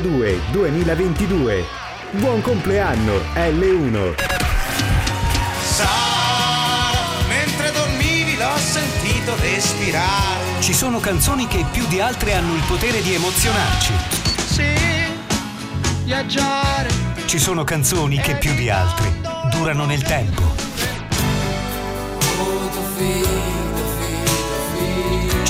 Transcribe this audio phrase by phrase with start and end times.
[0.00, 1.64] 2002-2022.
[2.12, 4.14] Buon compleanno L1.
[5.62, 10.60] Sara, mentre dormivi l'ho sentito respirare.
[10.60, 13.92] Ci sono canzoni che più di altre hanno il potere di emozionarci.
[14.46, 14.74] Sì,
[16.04, 16.88] viaggiare.
[17.26, 19.12] Ci sono canzoni che più di altre
[19.50, 20.54] durano nel tempo.
[22.98, 23.57] Ci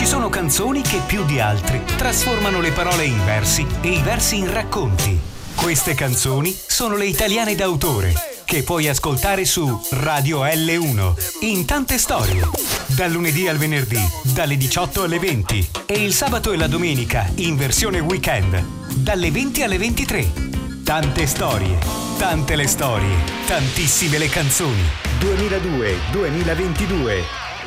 [0.08, 4.50] sono canzoni che più di altre trasformano le parole in versi e i versi in
[4.50, 5.20] racconti.
[5.54, 8.14] Queste canzoni sono le italiane d'autore
[8.46, 12.48] che puoi ascoltare su Radio L1 in tante storie.
[12.86, 17.56] Dal lunedì al venerdì, dalle 18 alle 20 e il sabato e la domenica in
[17.56, 18.64] versione weekend,
[18.94, 20.32] dalle 20 alle 23.
[20.84, 21.78] Tante storie,
[22.16, 23.14] tante le storie,
[23.46, 24.84] tantissime le canzoni.
[25.20, 27.22] 2002-2022.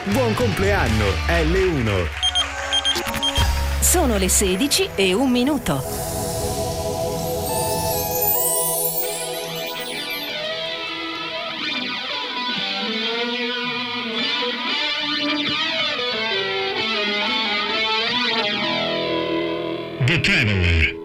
[0.06, 2.21] Buon compleanno L1.
[3.80, 5.84] Sono le 16 e un minuto.
[20.08, 20.96] The Traveler.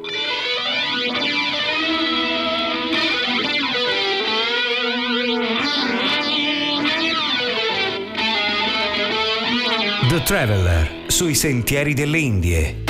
[10.09, 12.85] The Traveler sui sentieri delle Indie.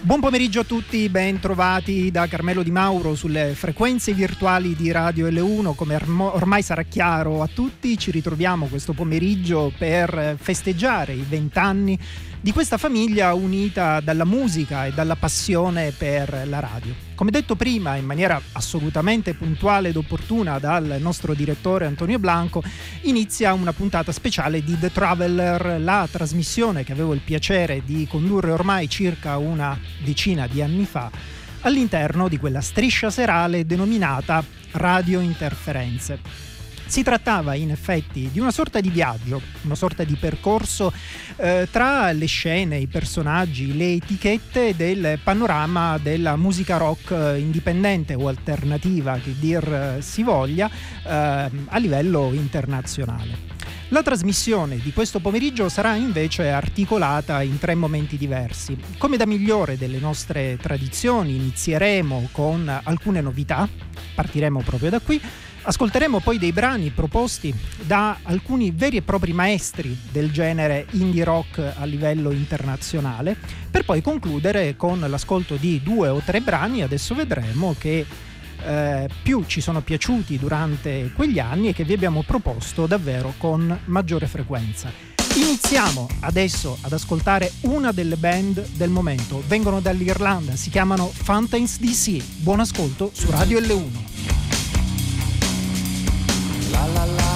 [0.00, 5.28] Buon pomeriggio a tutti, ben trovati da Carmelo Di Mauro sulle frequenze virtuali di Radio
[5.28, 5.76] L1.
[5.76, 11.96] Come ormai sarà chiaro a tutti, ci ritroviamo questo pomeriggio per festeggiare i vent'anni
[12.40, 16.94] di questa famiglia unita dalla musica e dalla passione per la radio.
[17.14, 22.62] Come detto prima, in maniera assolutamente puntuale ed opportuna dal nostro direttore Antonio Blanco,
[23.02, 28.52] inizia una puntata speciale di The Traveler, la trasmissione che avevo il piacere di condurre
[28.52, 31.10] ormai circa una decina di anni fa
[31.62, 36.47] all'interno di quella striscia serale denominata Radio Interferenze.
[36.88, 40.90] Si trattava in effetti di una sorta di viaggio, una sorta di percorso
[41.36, 48.14] eh, tra le scene, i personaggi, le etichette del panorama della musica rock eh, indipendente
[48.14, 49.62] o alternativa, che dir
[49.98, 53.56] eh, si voglia, eh, a livello internazionale.
[53.90, 58.78] La trasmissione di questo pomeriggio sarà invece articolata in tre momenti diversi.
[58.96, 63.68] Come da migliore delle nostre tradizioni inizieremo con alcune novità,
[64.14, 65.20] partiremo proprio da qui,
[65.68, 71.74] Ascolteremo poi dei brani proposti da alcuni veri e propri maestri del genere indie rock
[71.76, 73.36] a livello internazionale,
[73.70, 78.06] per poi concludere con l'ascolto di due o tre brani, adesso vedremo che
[78.64, 83.78] eh, più ci sono piaciuti durante quegli anni e che vi abbiamo proposto davvero con
[83.84, 84.90] maggiore frequenza.
[85.34, 89.42] Iniziamo adesso ad ascoltare una delle band del momento.
[89.46, 92.38] Vengono dall'Irlanda, si chiamano Fountains DC.
[92.38, 94.57] Buon ascolto su Radio L1.
[96.78, 97.34] La la la.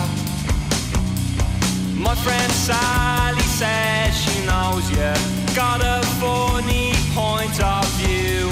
[1.96, 5.12] My friend Sally says she knows you.
[5.54, 8.50] Got a funny point of view.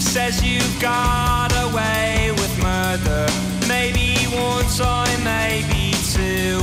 [0.00, 3.26] Says you got away with murder.
[3.68, 6.58] Maybe once time, maybe two.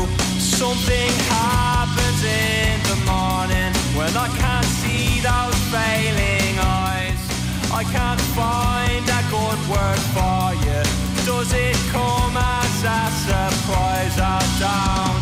[0.59, 7.21] Something happens in the morning when I can't see those failing eyes.
[7.71, 10.81] I can't find a good word for you.
[11.25, 11.78] Does it
[13.69, 15.18] cries are down.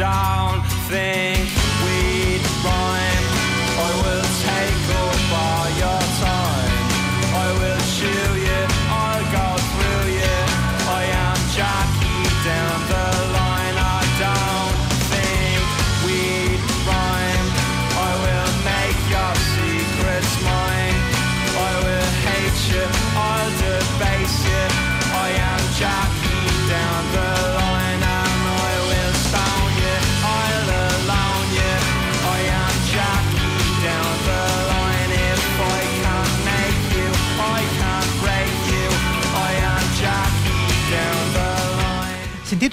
[0.00, 0.48] Line.
[0.90, 1.37] I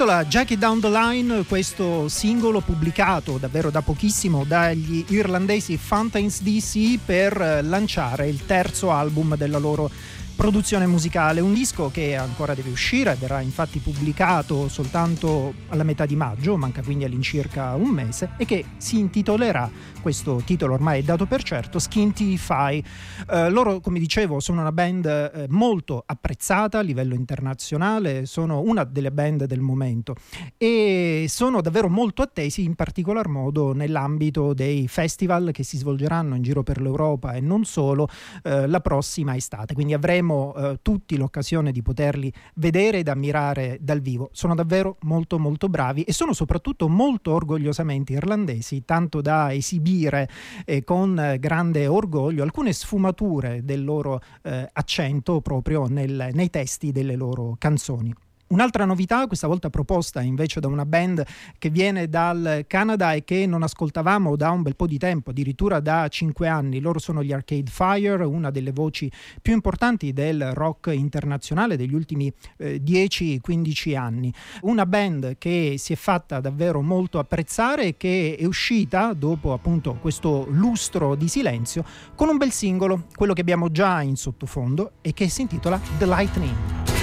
[0.06, 7.00] intitola Jackie Down the Line, questo singolo pubblicato davvero da pochissimo dagli irlandesi Fountains DC
[7.04, 9.90] per eh, lanciare il terzo album della loro
[10.36, 16.16] produzione musicale, un disco che ancora deve uscire, verrà infatti pubblicato soltanto alla metà di
[16.16, 19.70] maggio, manca quindi all'incirca un mese, e che si intitolerà,
[20.02, 22.84] questo titolo ormai è dato per certo, Skinty Fi.
[23.32, 28.84] Eh, loro, come dicevo, sono una band eh, molto apprezzata a livello internazionale, sono una
[28.84, 30.16] delle band del momento
[30.58, 36.42] e sono davvero molto attesi in particolar modo nell'ambito dei festival che si svolgeranno in
[36.44, 38.08] giro per l'Europa e non solo
[38.44, 39.74] eh, la prossima estate.
[39.74, 44.30] Quindi avremo eh, tutti l'occasione di poterli vedere ed ammirare dal vivo.
[44.32, 50.30] Sono davvero molto molto bravi e sono soprattutto molto orgogliosamente irlandesi, tanto da esibire
[50.66, 56.92] eh, con eh, grande orgoglio alcune sfumature del loro eh, accento proprio nel- nei testi
[56.92, 58.14] delle loro canzoni.
[58.48, 61.26] Un'altra novità, questa volta proposta invece da una band
[61.58, 65.80] che viene dal Canada e che non ascoltavamo da un bel po' di tempo, addirittura
[65.80, 66.80] da cinque anni.
[66.80, 69.12] Loro sono gli Arcade Fire, una delle voci
[69.42, 74.32] più importanti del rock internazionale degli ultimi eh, 10-15 anni.
[74.62, 79.98] Una band che si è fatta davvero molto apprezzare e che è uscita dopo appunto
[80.00, 81.84] questo lustro di silenzio
[82.14, 86.06] con un bel singolo, quello che abbiamo già in sottofondo e che si intitola The
[86.06, 86.95] Lightning.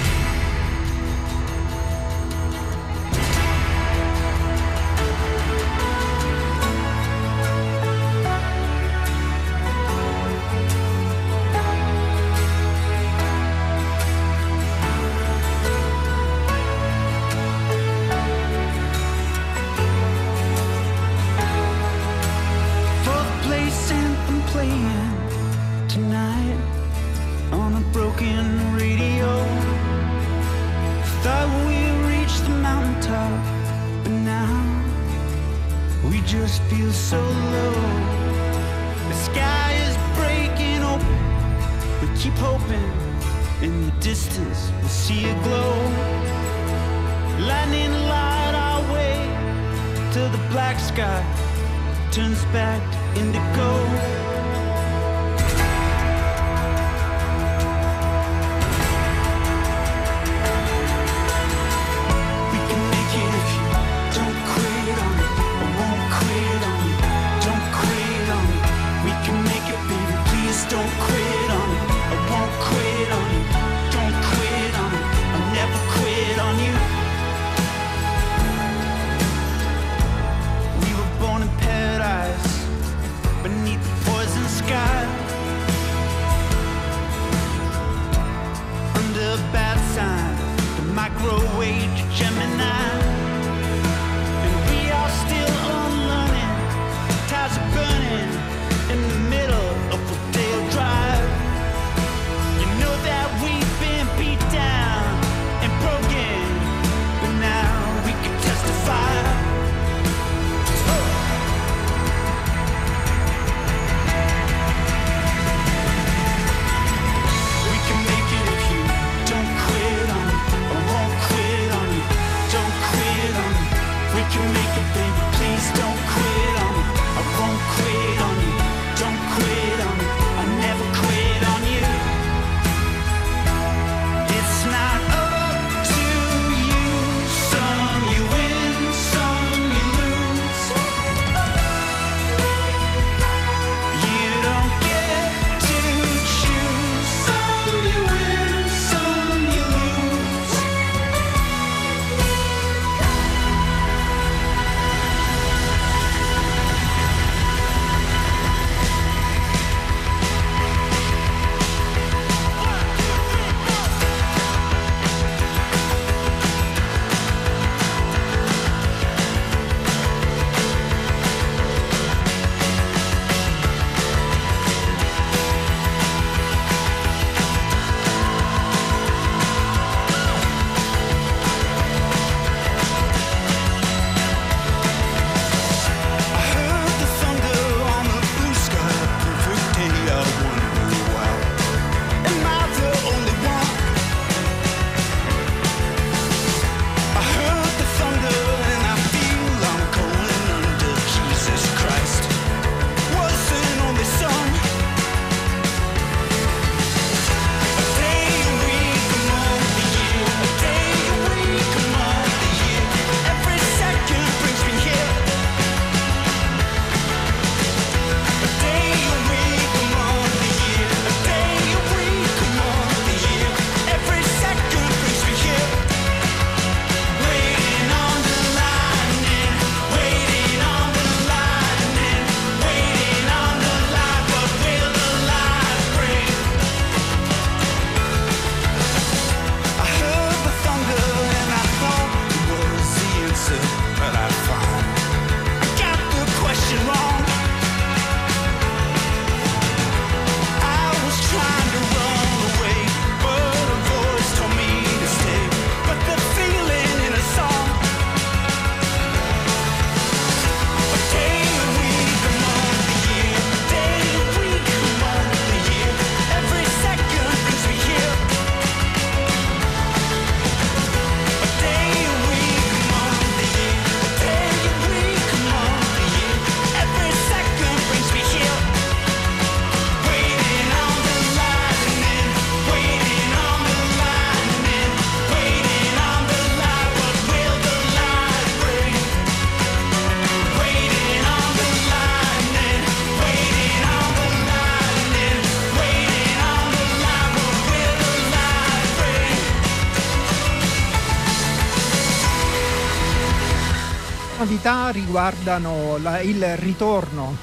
[304.63, 307.35] Novità riguardano la- il ritorno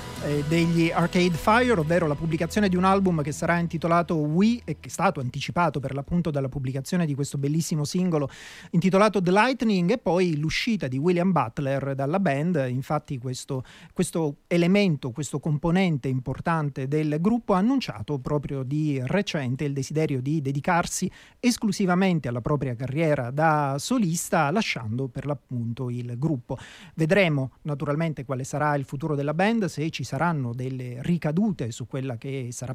[0.48, 4.88] degli Arcade Fire, ovvero la pubblicazione di un album che sarà intitolato We e che
[4.88, 8.30] è stato anticipato per l'appunto dalla pubblicazione di questo bellissimo singolo
[8.70, 12.66] intitolato The Lightning e poi l'uscita di William Butler dalla band.
[12.68, 19.72] Infatti questo, questo elemento, questo componente importante del gruppo ha annunciato proprio di recente il
[19.72, 26.56] desiderio di dedicarsi esclusivamente alla propria carriera da solista, lasciando per l'appunto il gruppo.
[26.94, 31.86] Vedremo naturalmente quale sarà il futuro della band, se ci saranno delle ricadute su,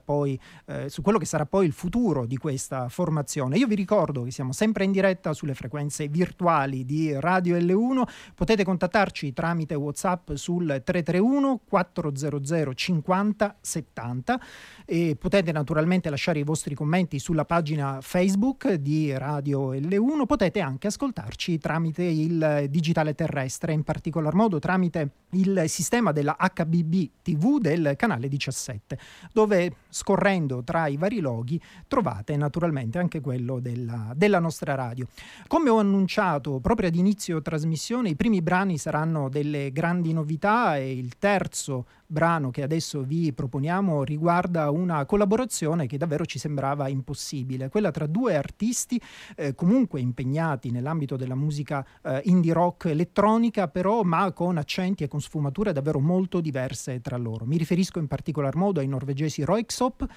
[0.03, 3.57] poi, eh, su quello che sarà poi il futuro di questa formazione.
[3.57, 8.03] Io vi ricordo che siamo sempre in diretta sulle frequenze virtuali di Radio L1,
[8.35, 14.39] potete contattarci tramite WhatsApp sul 331 400 50 70
[14.85, 20.87] e potete naturalmente lasciare i vostri commenti sulla pagina Facebook di Radio L1, potete anche
[20.87, 27.93] ascoltarci tramite il digitale terrestre, in particolar modo tramite il sistema della HBB TV del
[27.95, 28.97] canale 17,
[29.31, 35.07] dove scorrendo tra i vari loghi trovate naturalmente anche quello della, della nostra radio.
[35.47, 40.91] Come ho annunciato proprio ad inizio trasmissione, i primi brani saranno delle grandi novità e
[40.91, 41.85] il terzo
[42.15, 48.07] brano che adesso vi proponiamo riguarda una collaborazione che davvero ci sembrava impossibile, quella tra
[48.07, 48.99] due artisti
[49.35, 55.09] eh, comunque impegnati nell'ambito della musica eh, indie rock elettronica, però ma con accenti e
[55.09, 57.43] con sfumature davvero molto diverse tra loro.
[57.43, 60.07] Mi riferisco in particolar modo ai norvegesi Roixop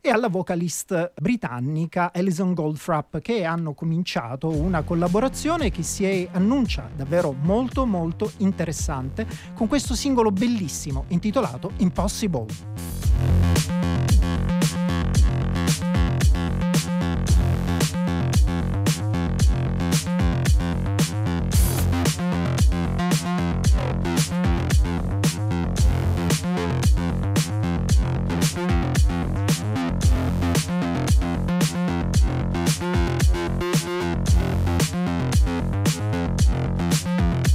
[0.00, 6.88] e alla vocalist britannica Alison Goldfrapp che hanno cominciato una collaborazione che si è, annuncia
[6.94, 11.47] davvero molto molto interessante con questo singolo bellissimo intitolato
[11.78, 12.46] Impossible.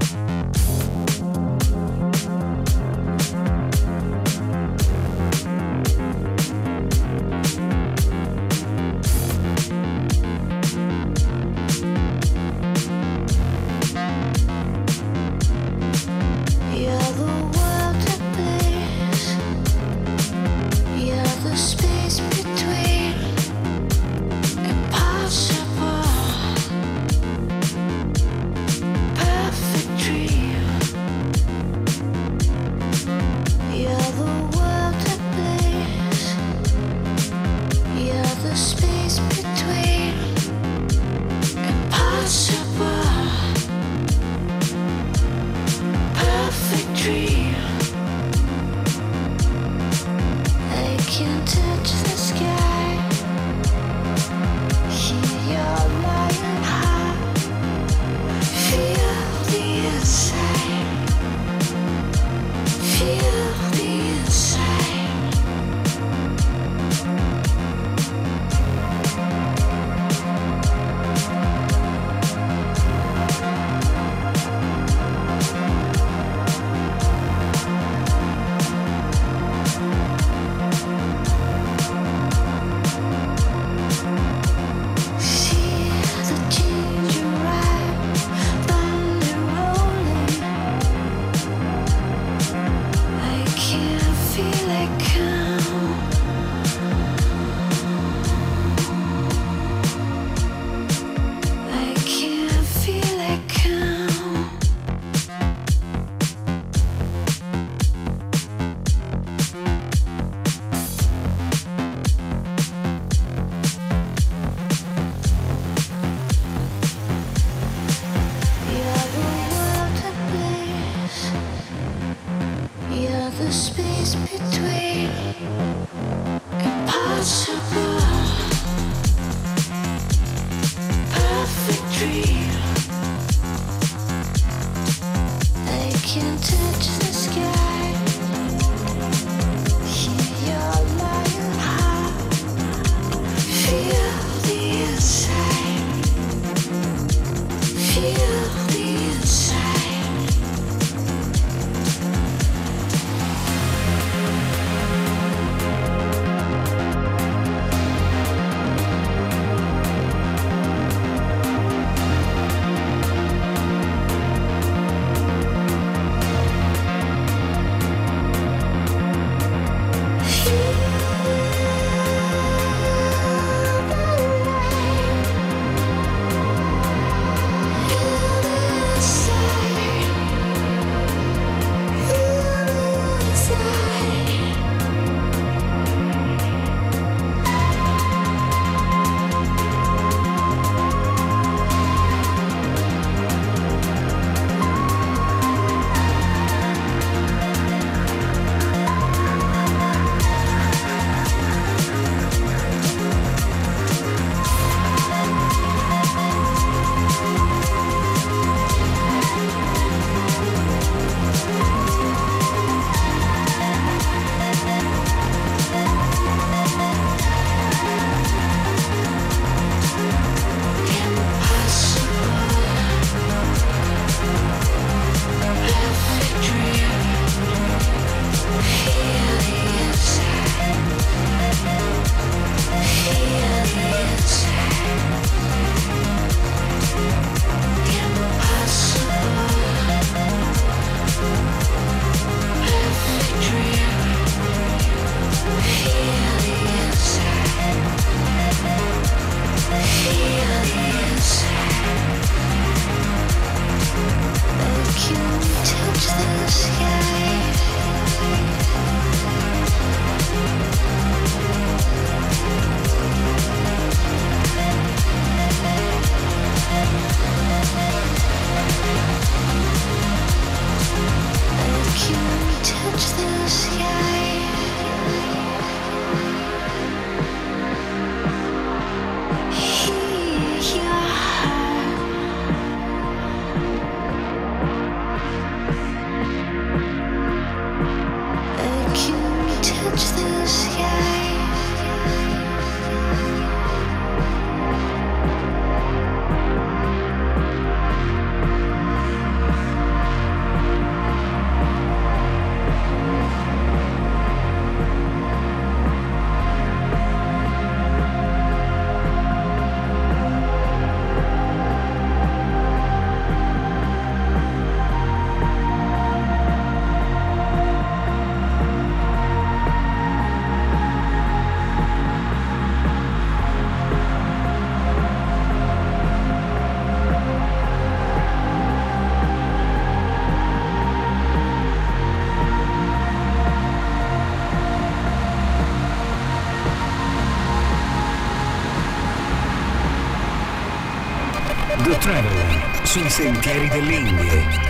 [342.91, 344.60] sui sentieri delle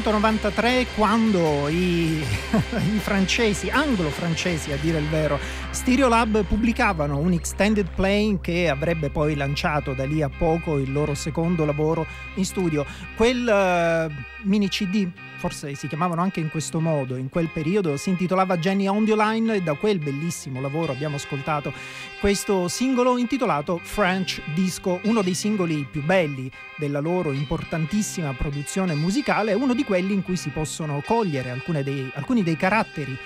[0.00, 5.38] 1993 quando i, i francesi, anglo-francesi a dire il vero,
[5.70, 11.14] Stereolab pubblicavano un extended play che avrebbe poi lanciato da lì a poco il loro
[11.14, 12.86] secondo lavoro in studio.
[13.14, 14.10] Quel eh,
[14.44, 15.06] mini CD,
[15.40, 19.16] forse si chiamavano anche in questo modo, in quel periodo si intitolava Jenny on the
[19.16, 21.72] Line e da quel bellissimo lavoro abbiamo ascoltato
[22.20, 29.54] questo singolo intitolato French Disco, uno dei singoli più belli della loro importantissima produzione musicale,
[29.54, 33.18] uno di quelli in cui si possono cogliere dei, alcuni dei caratteri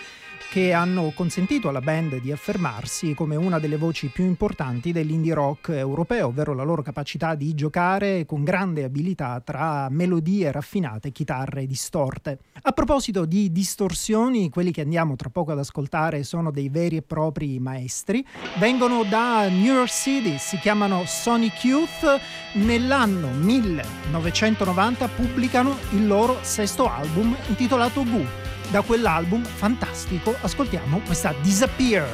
[0.51, 5.71] che hanno consentito alla band di affermarsi come una delle voci più importanti dell'indie rock
[5.71, 12.39] europeo, ovvero la loro capacità di giocare con grande abilità tra melodie raffinate, chitarre distorte.
[12.63, 17.03] A proposito di distorsioni, quelli che andiamo tra poco ad ascoltare sono dei veri e
[17.03, 18.25] propri maestri,
[18.59, 22.21] vengono da New York City, si chiamano Sonic Youth,
[22.55, 32.07] nell'anno 1990 pubblicano il loro sesto album intitolato Goo da quell'album fantastico ascoltiamo questa Disappear.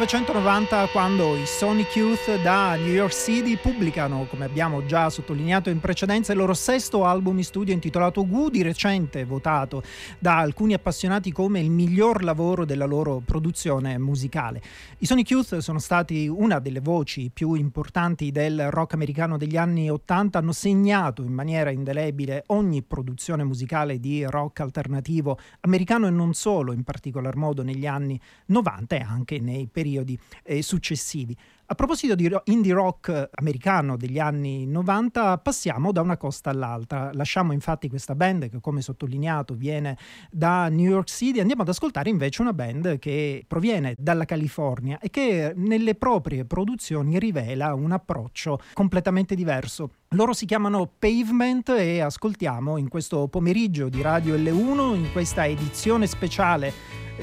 [0.00, 5.78] 1990 quando i Sonic Youth da New York City pubblicano, come abbiamo già sottolineato in
[5.78, 9.82] precedenza, il loro sesto album in studio intitolato Gu, di recente votato
[10.18, 14.62] da alcuni appassionati come il miglior lavoro della loro produzione musicale.
[15.00, 19.90] I Sonic Youth sono stati una delle voci più importanti del rock americano degli anni
[19.90, 26.32] 80, hanno segnato in maniera indelebile ogni produzione musicale di rock alternativo americano e non
[26.32, 31.36] solo, in particolar modo negli anni 90 e anche nei periodi eh, successivi.
[31.66, 37.12] A proposito di indie rock americano degli anni 90, passiamo da una costa all'altra.
[37.12, 39.96] Lasciamo infatti questa band che, come sottolineato, viene
[40.32, 41.38] da New York City.
[41.38, 47.20] Andiamo ad ascoltare invece una band che proviene dalla California e che nelle proprie produzioni
[47.20, 49.90] rivela un approccio completamente diverso.
[50.16, 56.08] Loro si chiamano Pavement e ascoltiamo in questo pomeriggio di Radio L1, in questa edizione
[56.08, 56.72] speciale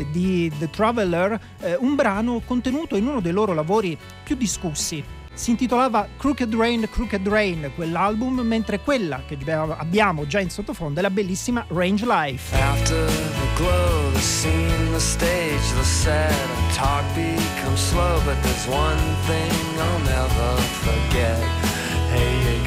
[0.09, 5.03] di The Traveler eh, un brano contenuto in uno dei loro lavori più discussi.
[5.33, 11.01] Si intitolava Crooked Rain, Crooked Rain, quell'album, mentre quella che abbiamo già in sottofondo è
[11.01, 12.55] la bellissima Range Life.
[12.55, 16.33] After the glow, the scene, the stage, the set,
[16.73, 21.66] talk becomes slow, but there's one thing I'll never forget.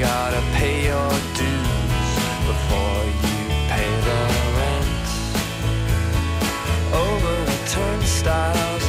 [0.00, 2.10] Gotta pay your dues
[2.48, 3.36] before you
[3.68, 4.20] pay the
[4.56, 5.08] rent.
[6.94, 8.79] Over the turnstiles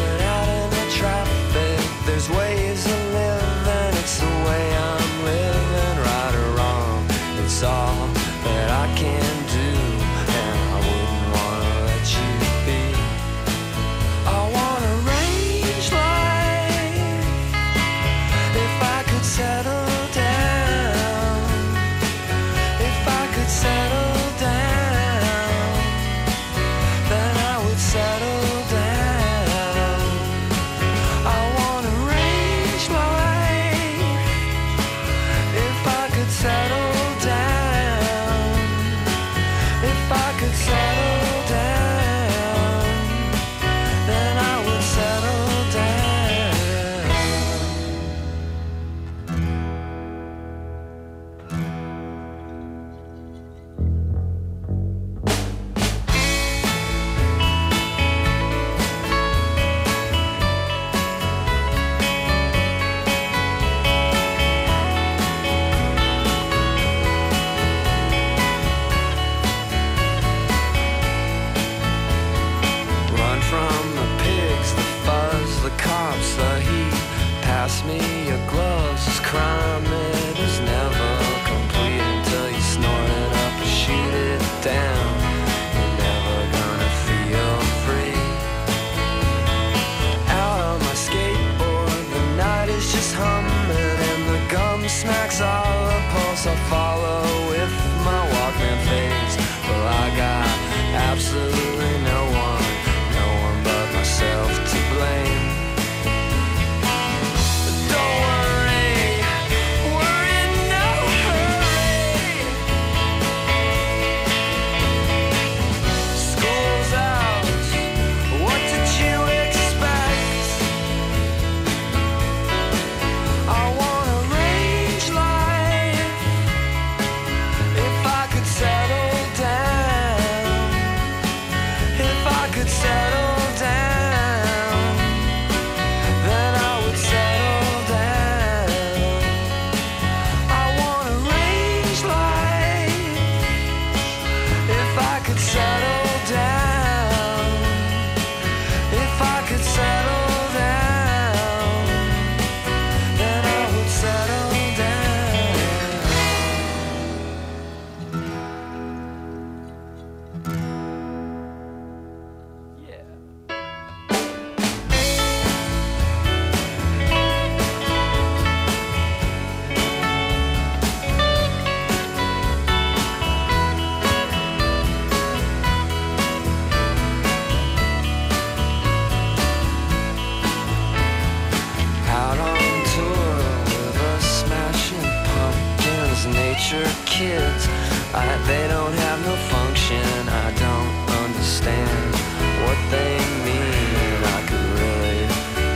[186.72, 187.68] nature kids.
[188.14, 190.04] I, they don't have no function.
[190.30, 190.94] I don't
[191.24, 192.16] understand
[192.64, 194.18] what they mean.
[194.24, 195.28] I could really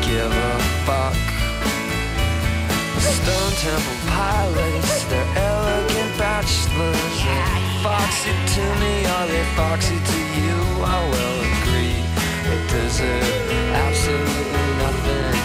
[0.07, 0.53] give a
[0.85, 1.15] fuck.
[2.99, 7.17] Stone Temple pilots, they're elegant bachelors.
[7.83, 10.57] Foxy to me, are they foxy to you?
[10.83, 11.99] I will agree.
[12.45, 15.35] They deserve absolutely nothing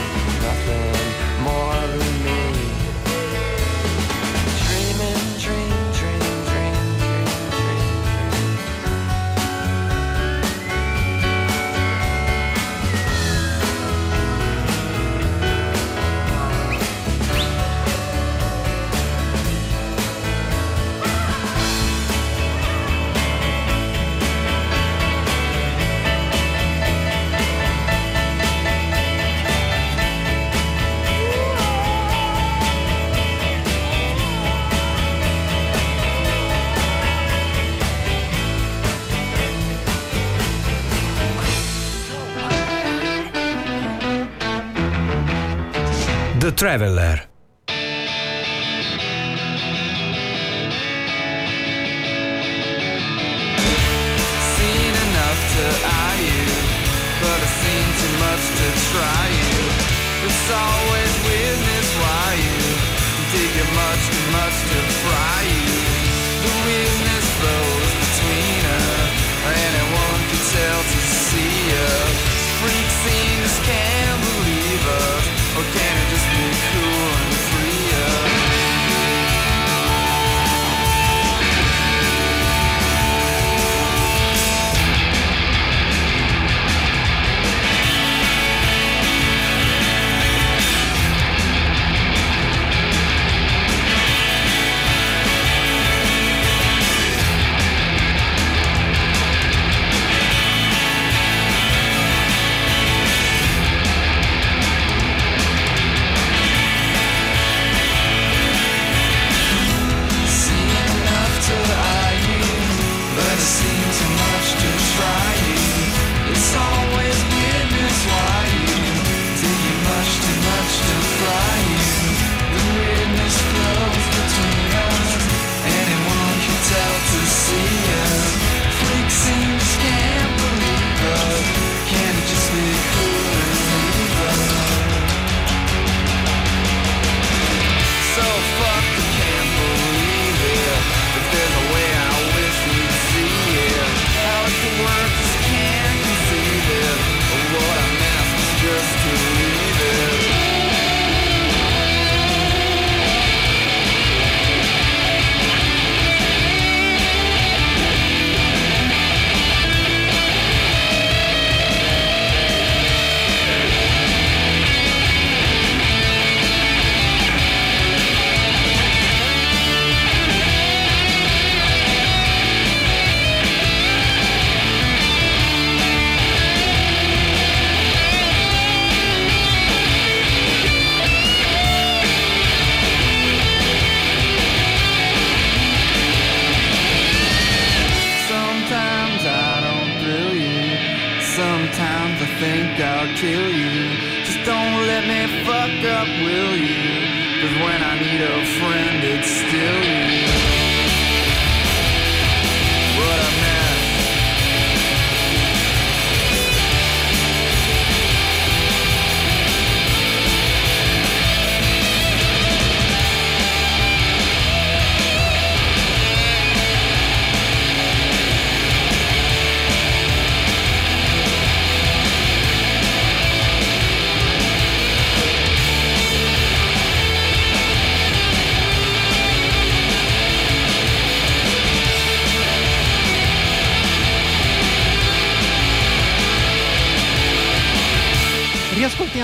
[46.51, 47.30] The Traveler.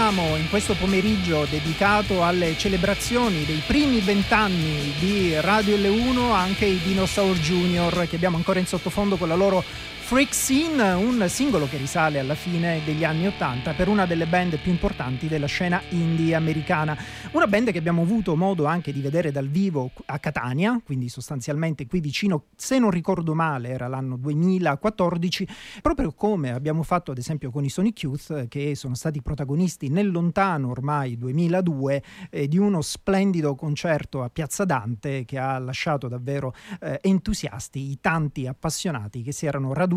[0.06, 6.80] Riascoltiamo in questo pomeriggio dedicato alle celebrazioni dei primi vent'anni di Radio L1 anche i
[6.80, 9.64] Dinosaur Junior che abbiamo ancora in sottofondo con la loro
[10.06, 14.56] Freak Scene, un singolo che risale alla fine degli anni Ottanta per una delle band
[14.60, 16.96] più importanti della scena indie americana.
[17.32, 21.88] Una band che abbiamo avuto modo anche di vedere dal vivo a Catania, quindi sostanzialmente
[21.88, 25.48] qui vicino, se non ricordo male, era l'anno 2014,
[25.82, 30.12] proprio come abbiamo fatto ad esempio con i Sonic Youth, che sono stati protagonisti nel
[30.12, 36.54] lontano ormai 2002 eh, di uno splendido concerto a Piazza Dante che ha lasciato davvero
[36.80, 39.94] eh, entusiasti i tanti appassionati che si erano radunati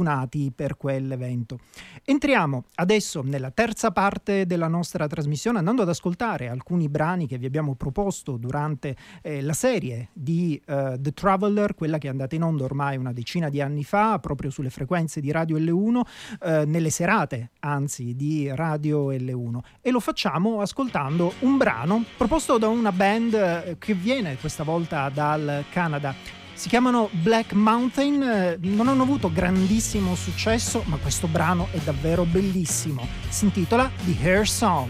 [0.54, 1.60] per quell'evento.
[2.04, 7.46] Entriamo adesso nella terza parte della nostra trasmissione andando ad ascoltare alcuni brani che vi
[7.46, 12.44] abbiamo proposto durante eh, la serie di eh, The Traveler, quella che è andata in
[12.44, 16.02] onda ormai una decina di anni fa, proprio sulle frequenze di Radio L1,
[16.42, 19.60] eh, nelle serate anzi di Radio L1.
[19.82, 25.10] E lo facciamo ascoltando un brano proposto da una band eh, che viene questa volta
[25.10, 26.39] dal Canada.
[26.60, 33.08] Si chiamano Black Mountain, non hanno avuto grandissimo successo, ma questo brano è davvero bellissimo.
[33.30, 34.90] Si intitola The Hair Song.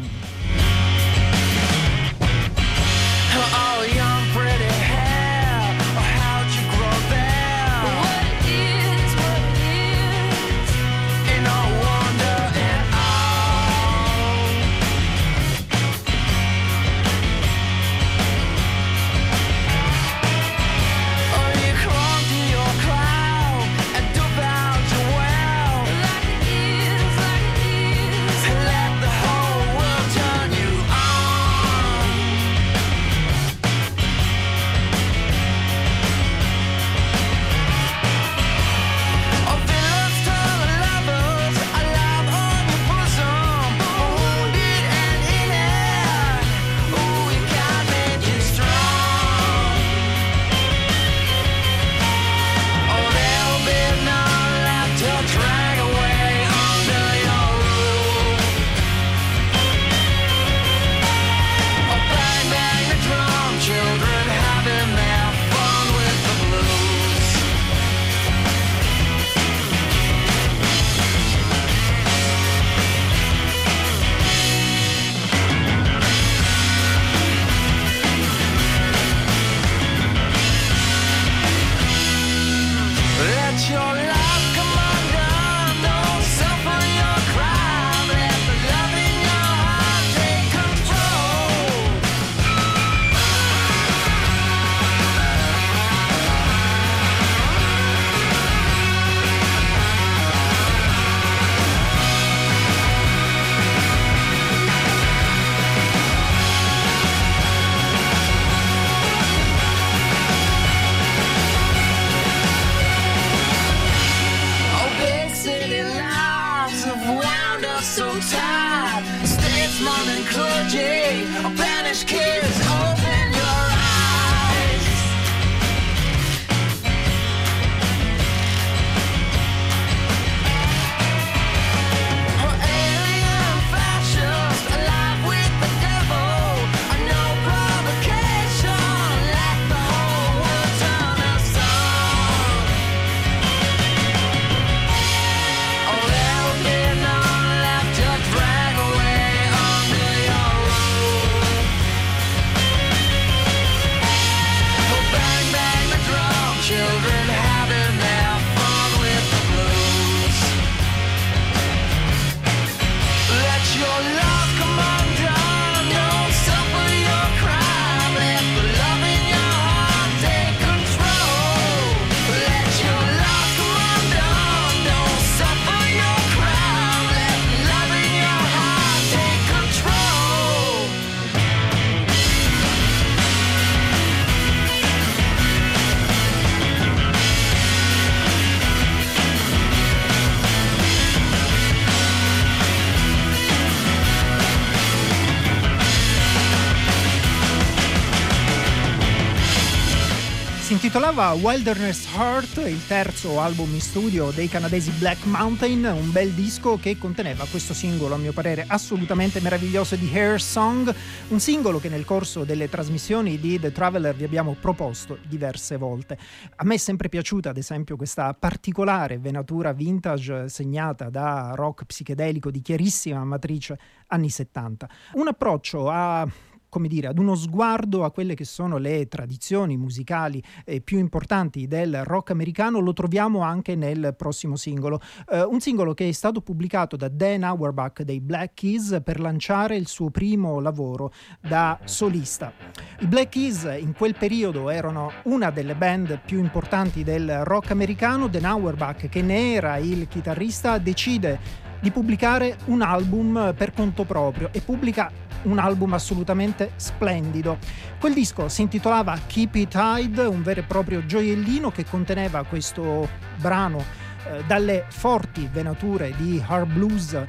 [201.19, 206.77] Intitolava Wilderness Heart, il terzo album in studio dei canadesi Black Mountain, un bel disco
[206.77, 210.95] che conteneva questo singolo, a mio parere assolutamente meraviglioso di Hair Song,
[211.27, 216.17] un singolo che nel corso delle trasmissioni di The Traveler vi abbiamo proposto diverse volte.
[216.55, 222.49] A me è sempre piaciuta, ad esempio, questa particolare venatura vintage segnata da rock psichedelico
[222.49, 224.89] di chiarissima matrice anni 70.
[225.15, 226.25] Un approccio a
[226.69, 231.67] come dire, ad uno sguardo a quelle che sono le tradizioni musicali eh, più importanti
[231.67, 235.01] del rock americano lo troviamo anche nel prossimo singolo.
[235.29, 239.75] Eh, un singolo che è stato pubblicato da Dan Auerbach dei Black Keys per lanciare
[239.75, 241.11] il suo primo lavoro
[241.41, 242.53] da solista.
[242.99, 248.27] I Black Keys in quel periodo erano una delle band più importanti del rock americano.
[248.27, 254.49] Dan Auerbach, che ne era il chitarrista, decide di pubblicare un album per conto proprio
[254.51, 257.57] e pubblica un album assolutamente splendido.
[257.99, 263.07] Quel disco si intitolava Keep It Hide, un vero e proprio gioiellino che conteneva questo
[263.37, 263.83] brano
[264.25, 267.25] eh, dalle forti venature di hard blues eh,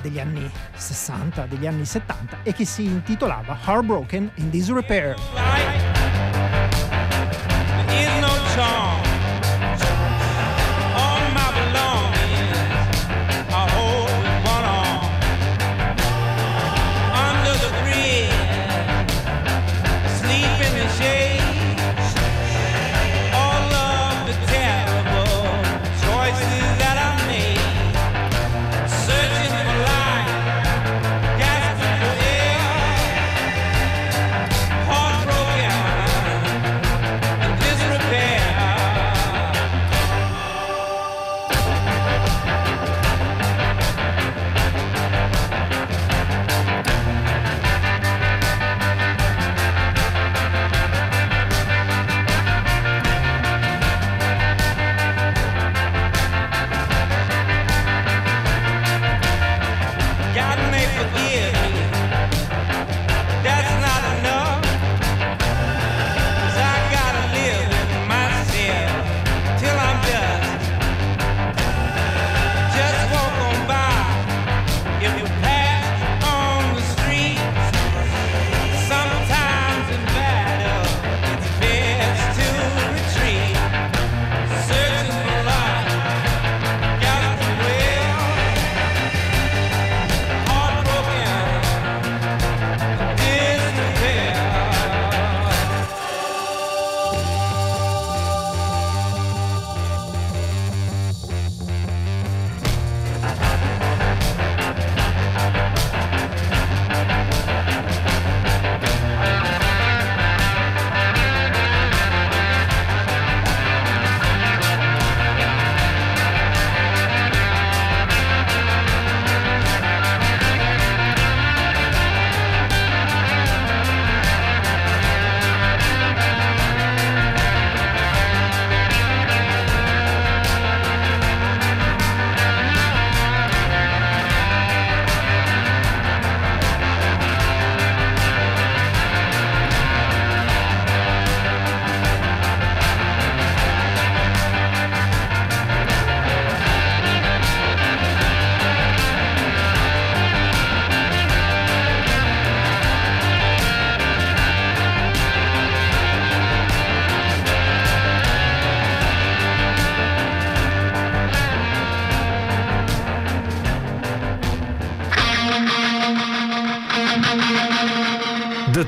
[0.00, 5.99] degli anni 60, degli anni 70 e che si intitolava Heartbroken in Disrepair.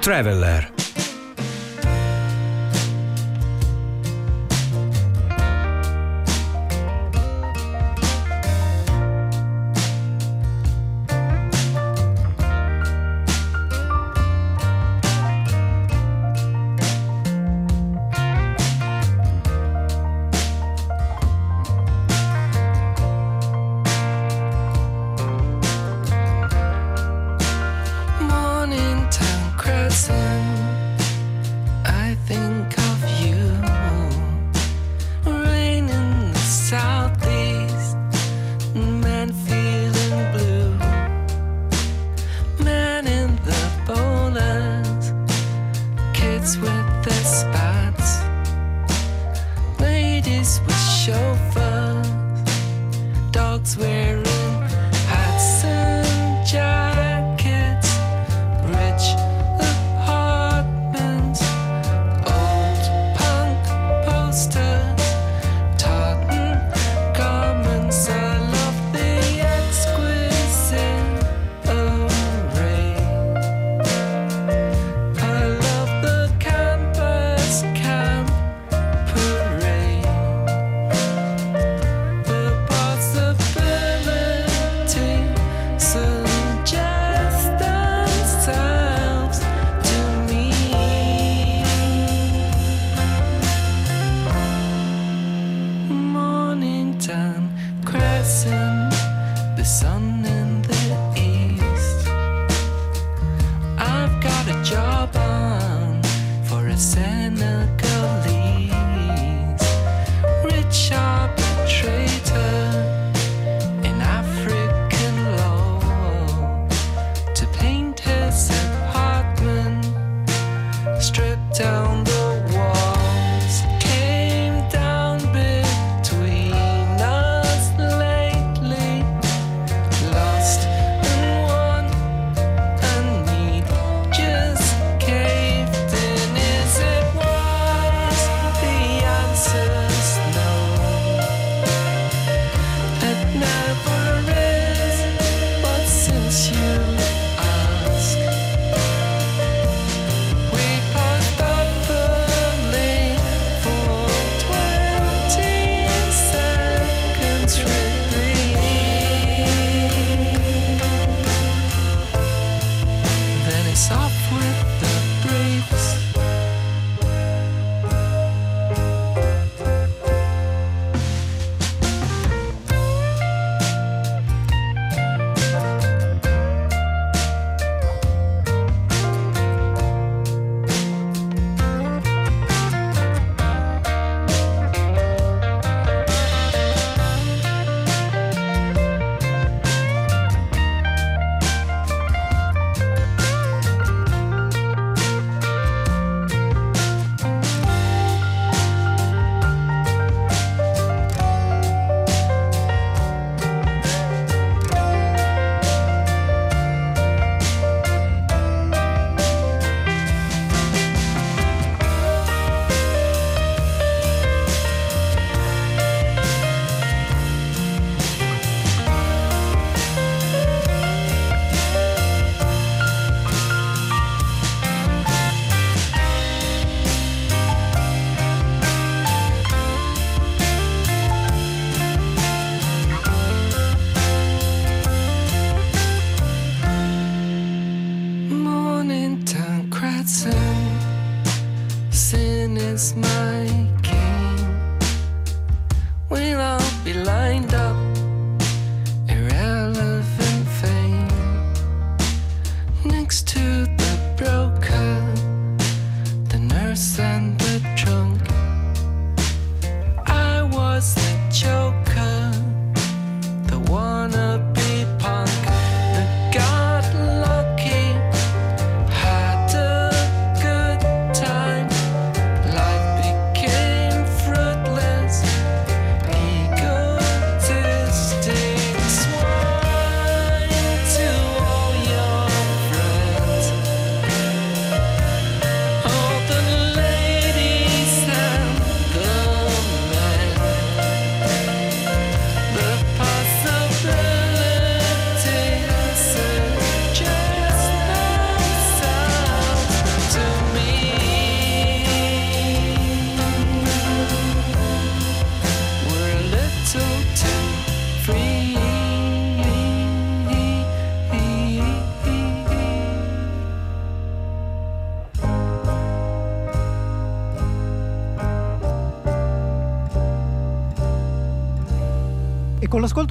[0.03, 0.72] Traveler.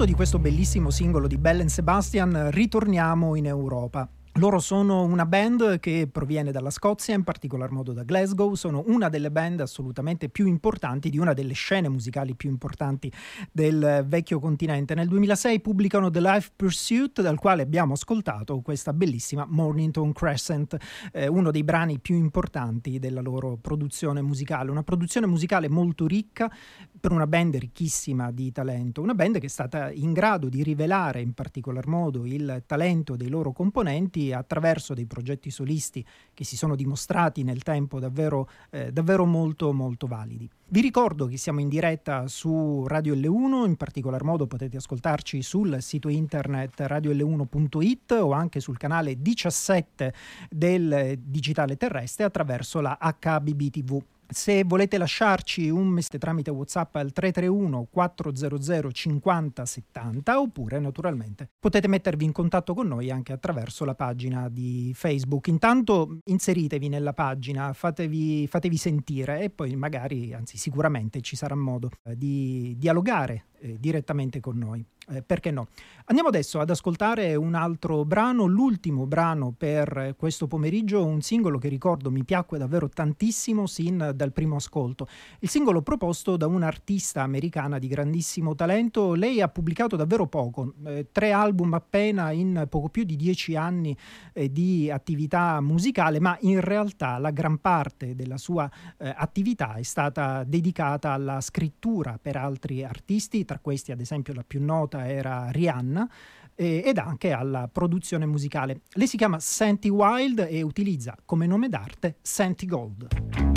[0.02, 4.08] Con l'ascolto di questo bellissimo singolo di Bell Sebastian ritorniamo in Europa.
[4.42, 9.08] Loro sono una band che proviene dalla Scozia, in particolar modo da Glasgow, sono una
[9.08, 13.08] delle band assolutamente più importanti, di una delle scene musicali più importanti
[13.52, 14.96] del vecchio continente.
[14.96, 20.76] Nel 2006 pubblicano The Life Pursuit, dal quale abbiamo ascoltato questa bellissima Mornington Crescent,
[21.12, 24.72] eh, uno dei brani più importanti della loro produzione musicale.
[24.72, 26.50] Una produzione musicale molto ricca
[26.98, 31.20] per una band ricchissima di talento, una band che è stata in grado di rivelare
[31.20, 36.04] in particolar modo il talento dei loro componenti attraverso dei progetti solisti
[36.34, 40.48] che si sono dimostrati nel tempo davvero, eh, davvero molto molto validi.
[40.68, 45.82] Vi ricordo che siamo in diretta su Radio L1, in particolar modo potete ascoltarci sul
[45.82, 50.14] sito internet radiol1.it o anche sul canale 17
[50.48, 54.02] del digitale terrestre attraverso la HBB TV.
[54.32, 61.86] Se volete lasciarci un messaggio tramite WhatsApp al 331 400 50 70 oppure naturalmente potete
[61.86, 65.46] mettervi in contatto con noi anche attraverso la pagina di Facebook.
[65.46, 71.90] Intanto inseritevi nella pagina, fatevi, fatevi sentire e poi magari, anzi sicuramente ci sarà modo
[72.14, 74.84] di dialogare eh, direttamente con noi.
[75.08, 75.66] Eh, perché no?
[76.06, 81.68] Andiamo adesso ad ascoltare un altro brano, l'ultimo brano per questo pomeriggio, un singolo che
[81.68, 85.08] ricordo mi piacque davvero tantissimo sin dal primo ascolto.
[85.40, 91.08] Il singolo proposto da un'artista americana di grandissimo talento, lei ha pubblicato davvero poco, eh,
[91.10, 93.96] tre album appena in poco più di dieci anni
[94.32, 99.82] eh, di attività musicale, ma in realtà la gran parte della sua eh, attività è
[99.82, 105.50] stata dedicata alla scrittura per altri artisti, tra questi ad esempio la più nota era
[105.50, 106.08] Rihanna
[106.54, 108.80] eh, ed anche alla produzione musicale.
[108.92, 113.51] Lei si chiama Santi Wild e utilizza come nome d'arte Santi Gold.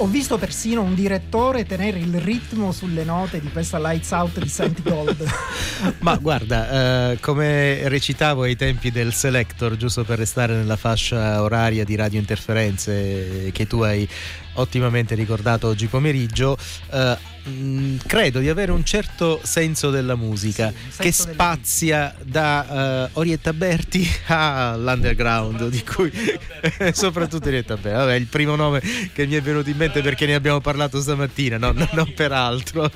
[0.00, 4.48] Ho visto persino un direttore tenere il ritmo sulle note di questa Lights Out di
[4.48, 5.22] Santi Gold.
[6.00, 11.84] Ma guarda, eh, come recitavo ai tempi del Selector, giusto per restare nella fascia oraria
[11.84, 14.08] di radio interferenze che tu hai
[14.54, 16.56] ottimamente ricordato oggi pomeriggio,
[16.92, 17.18] eh,
[17.50, 23.52] mh, credo di avere un certo senso della musica Sì, che spazia da eh, Orietta
[23.52, 26.10] Berti all'underground, di cui
[26.92, 27.96] soprattutto Orietta Berti.
[27.96, 28.80] Vabbè, il primo nome
[29.12, 32.32] che mi è venuto in mente perché ne abbiamo parlato stamattina, no, no, non per
[32.32, 32.90] altro.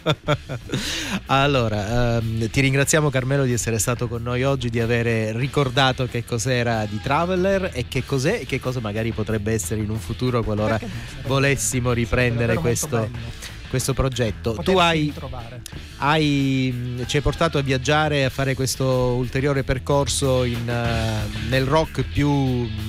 [1.26, 6.24] allora, ehm, ti ringraziamo Carmelo di essere stato con noi oggi, di avere ricordato che
[6.24, 10.42] cos'era di Traveller e che cos'è e che cosa magari potrebbe essere in un futuro
[10.42, 10.78] qualora
[11.26, 13.08] volessimo riprendere questo,
[13.74, 14.52] questo progetto.
[14.52, 15.62] Tu potersi hai, ritrovare.
[15.96, 21.64] hai, mh, ci hai portato a viaggiare, a fare questo ulteriore percorso in, eh, nel
[21.64, 22.30] rock più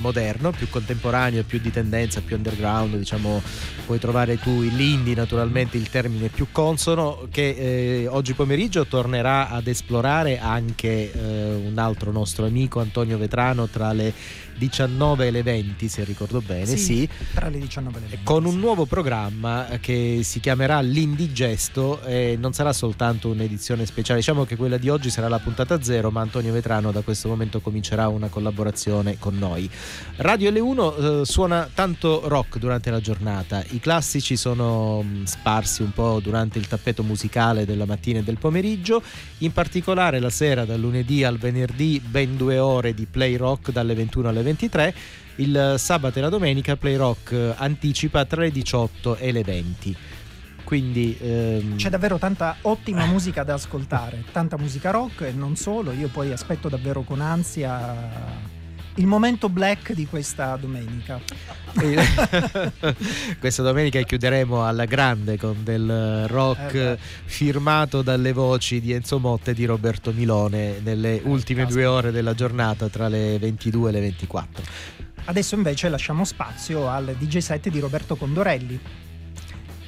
[0.00, 3.42] moderno, più contemporaneo, più di tendenza, più underground, diciamo,
[3.84, 9.66] puoi trovare tu l'indie naturalmente il termine più consono che eh, oggi pomeriggio tornerà ad
[9.66, 14.12] esplorare anche eh, un altro nostro amico Antonio Vetrano tra le
[14.56, 18.24] 19 e le 20, se ricordo bene, sì, Tra le 19 e le 20.
[18.24, 24.44] con un nuovo programma che si chiamerà l'Indigesto e non sarà soltanto un'edizione speciale, diciamo
[24.44, 28.08] che quella di oggi sarà la puntata zero, ma Antonio Vetrano da questo momento comincerà
[28.08, 29.68] una collaborazione con noi.
[30.16, 35.92] Radio L1 eh, suona tanto rock durante la giornata, i classici sono mh, sparsi un
[35.92, 39.02] po' durante il tappeto musicale della mattina e del pomeriggio,
[39.38, 43.94] in particolare la sera dal lunedì al venerdì ben due ore di play rock dalle
[43.94, 44.94] 21 alle 23,
[45.36, 49.96] il sabato e la domenica play rock eh, anticipa tra le 18 e le 20.
[50.64, 55.92] Quindi ehm, C'è davvero tanta ottima musica da ascoltare, tanta musica rock e non solo.
[55.92, 58.54] Io poi aspetto davvero con ansia
[58.96, 61.20] il momento black di questa domenica.
[63.38, 69.50] Questa domenica chiuderemo alla grande con del rock Eh firmato dalle voci di Enzo Motte
[69.50, 71.80] e di Roberto Milone nelle ultime caspita.
[71.80, 74.64] due ore della giornata tra le 22 e le 24.
[75.26, 78.80] Adesso invece lasciamo spazio al DJ set di Roberto Condorelli.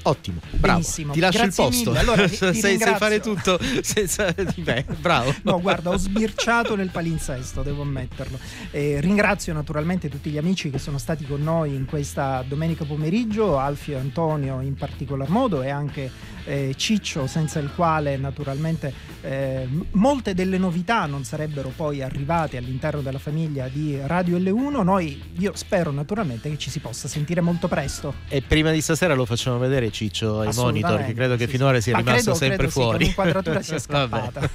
[0.09, 0.79] Ottimo, bravo.
[0.79, 1.91] Benissimo, Ti lascio grazie il posto.
[1.91, 2.01] mille.
[2.01, 2.97] Allora, ti- ti sai, sai ringrazio.
[2.99, 4.85] fare tutto senza di me.
[5.01, 5.35] Bravo.
[5.43, 8.39] No, guarda, ho sbirciato nel palinsesto, devo ammetterlo.
[8.71, 13.59] Eh, ringrazio naturalmente tutti gli amici che sono stati con noi in questa domenica pomeriggio,
[13.59, 16.11] Alfio e Antonio in particolar modo e anche
[16.49, 18.91] eh, Ciccio, senza il quale naturalmente
[19.21, 24.83] eh, molte delle novità non sarebbero poi arrivate all'interno della famiglia di Radio L1.
[24.83, 28.15] Noi, io spero naturalmente che ci si possa sentire molto presto.
[28.29, 31.77] E prima di stasera lo facciamo vedere Ciccio ai monitor, che credo che sì, finora
[31.77, 31.83] sì.
[31.83, 33.05] sia Ma rimasto credo- sempre credo sì, fuori.
[33.05, 34.49] l'inquadratura sia scappata.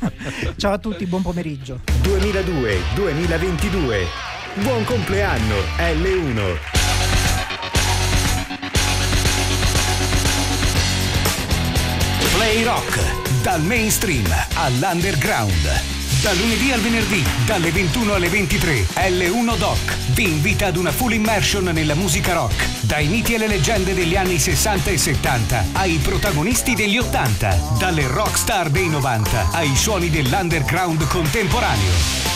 [0.56, 1.82] Ciao a tutti, buon pomeriggio.
[2.02, 4.06] 2002-2022.
[4.64, 6.83] Buon compleanno L1.
[12.44, 15.82] Play Rock, dal mainstream all'underground.
[16.22, 21.14] Dal lunedì al venerdì, dalle 21 alle 23, L1 Doc vi invita ad una full
[21.14, 22.82] immersion nella musica rock.
[22.82, 27.76] Dai miti e le leggende degli anni 60 e 70 ai protagonisti degli 80.
[27.80, 31.94] Dalle rockstar dei 90 ai suoni dell'underground contemporaneo.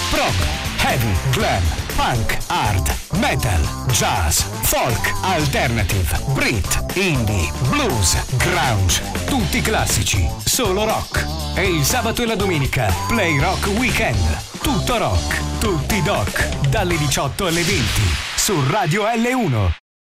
[0.10, 1.62] Prog, heavy, glam,
[1.96, 3.62] punk, hard, metal,
[3.92, 11.26] jazz, folk, alternative, Brit, indie, blues, grunge, tutti classici, solo rock.
[11.56, 14.42] E il sabato e la domenica, Play Rock Weekend.
[14.62, 18.02] Tutto rock, tutti doc, dalle 18 alle 20
[18.36, 19.87] su Radio L1.